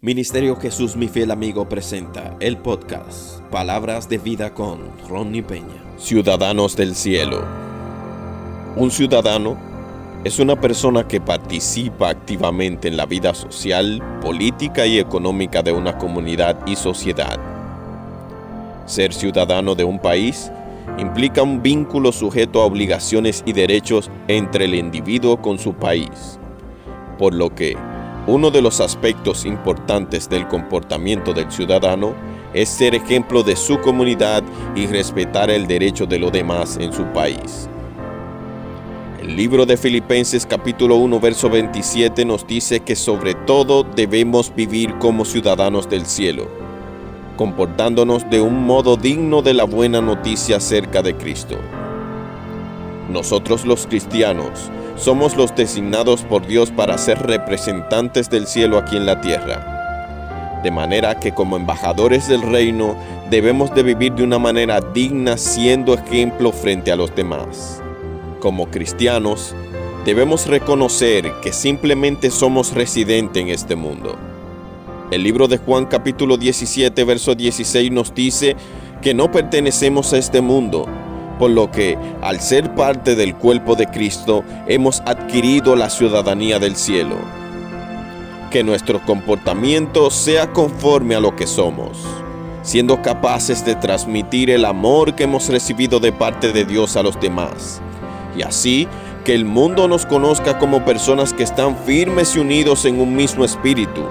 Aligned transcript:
Ministerio 0.00 0.54
Jesús 0.54 0.94
mi 0.94 1.08
fiel 1.08 1.32
amigo 1.32 1.68
presenta 1.68 2.36
el 2.38 2.56
podcast 2.56 3.40
Palabras 3.50 4.08
de 4.08 4.18
vida 4.18 4.54
con 4.54 4.78
Ronnie 5.08 5.42
Peña. 5.42 5.82
Ciudadanos 5.96 6.76
del 6.76 6.94
cielo. 6.94 7.44
Un 8.76 8.92
ciudadano 8.92 9.58
es 10.22 10.38
una 10.38 10.54
persona 10.54 11.08
que 11.08 11.20
participa 11.20 12.10
activamente 12.10 12.86
en 12.86 12.96
la 12.96 13.06
vida 13.06 13.34
social, 13.34 14.00
política 14.22 14.86
y 14.86 15.00
económica 15.00 15.64
de 15.64 15.72
una 15.72 15.98
comunidad 15.98 16.64
y 16.64 16.76
sociedad. 16.76 17.36
Ser 18.86 19.12
ciudadano 19.12 19.74
de 19.74 19.82
un 19.82 19.98
país 19.98 20.52
implica 20.96 21.42
un 21.42 21.60
vínculo 21.60 22.12
sujeto 22.12 22.62
a 22.62 22.66
obligaciones 22.66 23.42
y 23.44 23.52
derechos 23.52 24.12
entre 24.28 24.66
el 24.66 24.76
individuo 24.76 25.42
con 25.42 25.58
su 25.58 25.74
país, 25.74 26.38
por 27.18 27.34
lo 27.34 27.52
que 27.52 27.76
uno 28.28 28.50
de 28.50 28.60
los 28.60 28.80
aspectos 28.80 29.46
importantes 29.46 30.28
del 30.28 30.46
comportamiento 30.48 31.32
del 31.32 31.50
ciudadano 31.50 32.12
es 32.52 32.68
ser 32.68 32.94
ejemplo 32.94 33.42
de 33.42 33.56
su 33.56 33.80
comunidad 33.80 34.42
y 34.76 34.86
respetar 34.86 35.48
el 35.48 35.66
derecho 35.66 36.04
de 36.04 36.18
los 36.18 36.30
demás 36.30 36.76
en 36.78 36.92
su 36.92 37.04
país. 37.06 37.70
El 39.18 39.34
libro 39.34 39.64
de 39.64 39.78
Filipenses 39.78 40.44
capítulo 40.44 40.96
1 40.96 41.20
verso 41.20 41.48
27 41.48 42.26
nos 42.26 42.46
dice 42.46 42.80
que 42.80 42.96
sobre 42.96 43.34
todo 43.34 43.82
debemos 43.82 44.54
vivir 44.54 44.98
como 44.98 45.24
ciudadanos 45.24 45.88
del 45.88 46.04
cielo, 46.04 46.48
comportándonos 47.38 48.28
de 48.28 48.42
un 48.42 48.66
modo 48.66 48.98
digno 48.98 49.40
de 49.40 49.54
la 49.54 49.64
buena 49.64 50.02
noticia 50.02 50.58
acerca 50.58 51.00
de 51.00 51.16
Cristo. 51.16 51.56
Nosotros 53.10 53.64
los 53.64 53.86
cristianos 53.86 54.70
somos 54.98 55.36
los 55.36 55.54
designados 55.54 56.22
por 56.22 56.46
Dios 56.46 56.70
para 56.70 56.98
ser 56.98 57.18
representantes 57.18 58.28
del 58.30 58.46
cielo 58.46 58.78
aquí 58.78 58.96
en 58.96 59.06
la 59.06 59.20
tierra. 59.20 60.60
De 60.62 60.70
manera 60.70 61.20
que 61.20 61.32
como 61.32 61.56
embajadores 61.56 62.28
del 62.28 62.42
reino 62.42 62.96
debemos 63.30 63.72
de 63.74 63.84
vivir 63.84 64.14
de 64.14 64.24
una 64.24 64.38
manera 64.38 64.80
digna 64.80 65.36
siendo 65.36 65.94
ejemplo 65.94 66.50
frente 66.52 66.90
a 66.90 66.96
los 66.96 67.14
demás. 67.14 67.80
Como 68.40 68.68
cristianos 68.68 69.54
debemos 70.04 70.46
reconocer 70.46 71.32
que 71.42 71.52
simplemente 71.52 72.30
somos 72.30 72.74
residentes 72.74 73.40
en 73.40 73.50
este 73.50 73.76
mundo. 73.76 74.16
El 75.10 75.22
libro 75.22 75.46
de 75.46 75.58
Juan 75.58 75.86
capítulo 75.86 76.36
17 76.36 77.04
verso 77.04 77.34
16 77.34 77.92
nos 77.92 78.14
dice 78.14 78.56
que 79.00 79.14
no 79.14 79.30
pertenecemos 79.30 80.12
a 80.12 80.18
este 80.18 80.40
mundo, 80.40 80.86
por 81.38 81.50
lo 81.50 81.70
que, 81.70 81.96
al 82.20 82.40
ser 82.40 82.74
parte 82.74 83.14
del 83.14 83.34
cuerpo 83.34 83.74
de 83.76 83.86
Cristo, 83.86 84.44
hemos 84.66 85.00
adquirido 85.06 85.76
la 85.76 85.88
ciudadanía 85.88 86.58
del 86.58 86.76
cielo. 86.76 87.16
Que 88.50 88.64
nuestro 88.64 89.00
comportamiento 89.04 90.10
sea 90.10 90.52
conforme 90.52 91.14
a 91.14 91.20
lo 91.20 91.36
que 91.36 91.46
somos, 91.46 91.98
siendo 92.62 93.00
capaces 93.02 93.64
de 93.64 93.74
transmitir 93.74 94.50
el 94.50 94.64
amor 94.64 95.14
que 95.14 95.24
hemos 95.24 95.48
recibido 95.48 96.00
de 96.00 96.12
parte 96.12 96.52
de 96.52 96.64
Dios 96.64 96.96
a 96.96 97.02
los 97.02 97.18
demás. 97.20 97.80
Y 98.36 98.42
así, 98.42 98.88
que 99.24 99.34
el 99.34 99.44
mundo 99.44 99.88
nos 99.88 100.06
conozca 100.06 100.58
como 100.58 100.84
personas 100.84 101.32
que 101.32 101.42
están 101.42 101.76
firmes 101.76 102.34
y 102.36 102.40
unidos 102.40 102.84
en 102.84 103.00
un 103.00 103.14
mismo 103.14 103.44
espíritu 103.44 104.04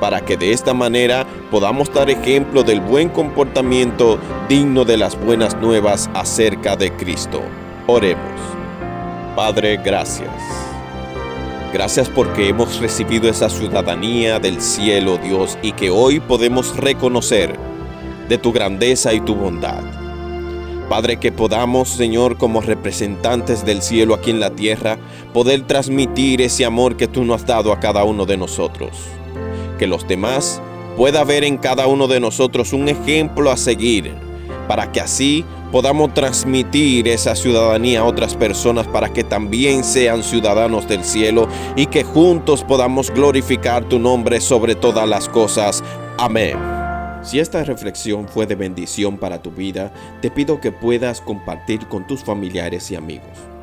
para 0.00 0.24
que 0.24 0.36
de 0.36 0.52
esta 0.52 0.74
manera 0.74 1.26
podamos 1.50 1.92
dar 1.92 2.10
ejemplo 2.10 2.62
del 2.62 2.80
buen 2.80 3.08
comportamiento 3.08 4.18
digno 4.48 4.84
de 4.84 4.96
las 4.96 5.18
buenas 5.18 5.56
nuevas 5.56 6.10
acerca 6.14 6.76
de 6.76 6.92
Cristo. 6.92 7.40
Oremos. 7.86 8.40
Padre, 9.36 9.78
gracias. 9.84 10.30
Gracias 11.72 12.08
porque 12.08 12.48
hemos 12.48 12.78
recibido 12.80 13.28
esa 13.28 13.48
ciudadanía 13.48 14.38
del 14.38 14.60
cielo, 14.60 15.18
Dios, 15.18 15.58
y 15.60 15.72
que 15.72 15.90
hoy 15.90 16.20
podemos 16.20 16.76
reconocer 16.76 17.58
de 18.28 18.38
tu 18.38 18.52
grandeza 18.52 19.12
y 19.12 19.20
tu 19.20 19.34
bondad. 19.34 19.82
Padre, 20.88 21.16
que 21.16 21.32
podamos, 21.32 21.88
Señor, 21.88 22.36
como 22.36 22.60
representantes 22.60 23.64
del 23.64 23.82
cielo 23.82 24.14
aquí 24.14 24.30
en 24.30 24.38
la 24.38 24.50
tierra, 24.50 24.98
poder 25.32 25.62
transmitir 25.62 26.42
ese 26.42 26.64
amor 26.64 26.96
que 26.96 27.08
tú 27.08 27.24
nos 27.24 27.42
has 27.42 27.46
dado 27.46 27.72
a 27.72 27.80
cada 27.80 28.04
uno 28.04 28.26
de 28.26 28.36
nosotros 28.36 28.92
que 29.78 29.86
los 29.86 30.06
demás 30.06 30.60
pueda 30.96 31.24
ver 31.24 31.44
en 31.44 31.58
cada 31.58 31.86
uno 31.86 32.06
de 32.06 32.20
nosotros 32.20 32.72
un 32.72 32.88
ejemplo 32.88 33.50
a 33.50 33.56
seguir, 33.56 34.12
para 34.68 34.90
que 34.92 35.00
así 35.00 35.44
podamos 35.72 36.14
transmitir 36.14 37.08
esa 37.08 37.34
ciudadanía 37.34 38.00
a 38.00 38.04
otras 38.04 38.36
personas 38.36 38.86
para 38.86 39.12
que 39.12 39.24
también 39.24 39.82
sean 39.82 40.22
ciudadanos 40.22 40.86
del 40.86 41.02
cielo 41.02 41.48
y 41.74 41.86
que 41.86 42.04
juntos 42.04 42.62
podamos 42.62 43.10
glorificar 43.10 43.84
tu 43.88 43.98
nombre 43.98 44.40
sobre 44.40 44.76
todas 44.76 45.08
las 45.08 45.28
cosas. 45.28 45.82
Amén. 46.16 46.56
Si 47.24 47.40
esta 47.40 47.64
reflexión 47.64 48.28
fue 48.28 48.46
de 48.46 48.54
bendición 48.54 49.16
para 49.16 49.42
tu 49.42 49.50
vida, 49.50 49.92
te 50.20 50.30
pido 50.30 50.60
que 50.60 50.70
puedas 50.70 51.20
compartir 51.20 51.88
con 51.88 52.06
tus 52.06 52.22
familiares 52.22 52.90
y 52.90 52.96
amigos. 52.96 53.53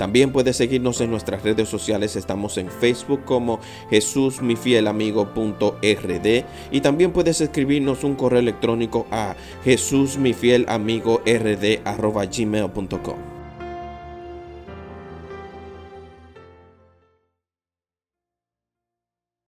También 0.00 0.32
puedes 0.32 0.56
seguirnos 0.56 0.98
en 1.02 1.10
nuestras 1.10 1.42
redes 1.42 1.68
sociales. 1.68 2.16
Estamos 2.16 2.56
en 2.56 2.70
Facebook 2.70 3.22
como 3.26 3.60
Jesús 3.90 4.40
mi 4.40 4.56
fiel 4.56 4.86
amigo.rd 4.86 6.44
y 6.70 6.80
también 6.80 7.12
puedes 7.12 7.42
escribirnos 7.42 8.02
un 8.02 8.14
correo 8.14 8.40
electrónico 8.40 9.06
a 9.10 9.36
Jesús 9.62 10.16
mi 10.16 10.32
fiel 10.32 10.64
amigo 10.70 11.20
rd. 11.26 11.80